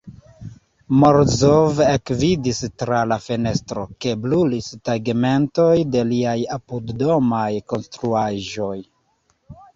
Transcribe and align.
Morozov 1.01 1.81
ekvidis 1.83 2.61
tra 2.83 3.01
la 3.09 3.17
fenestro, 3.25 3.83
ke 4.07 4.15
brulis 4.25 4.71
tegmentoj 4.91 5.69
de 5.97 6.03
liaj 6.15 6.35
apuddomaj 6.59 7.53
konstruaĵoj. 7.75 8.75